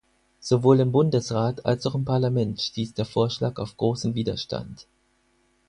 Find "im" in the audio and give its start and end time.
0.79-0.91, 1.93-2.05